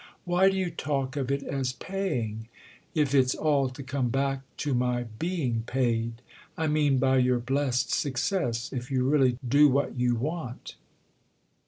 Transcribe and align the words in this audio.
"Why 0.25 0.49
do 0.49 0.57
you 0.57 0.71
talk 0.71 1.15
of 1.15 1.29
it 1.29 1.43
as 1.43 1.73
'paying'—if 1.73 3.13
it's 3.13 3.35
all 3.35 3.69
to 3.69 3.83
come 3.83 4.09
back 4.09 4.41
to 4.57 4.73
my 4.73 5.03
being 5.19 5.61
paid? 5.67 6.23
I 6.57 6.65
mean 6.65 6.97
by 6.97 7.19
your 7.19 7.37
blest 7.37 7.91
success—if 7.91 8.89
you 8.89 9.07
really 9.07 9.37
do 9.47 9.69
what 9.69 9.93
you 9.99 10.15
want." 10.15 10.73